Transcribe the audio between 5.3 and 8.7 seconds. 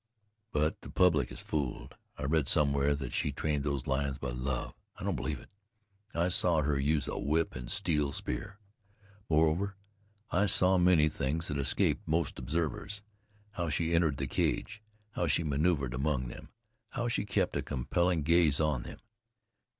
it. I saw her use a whip and a steel spear.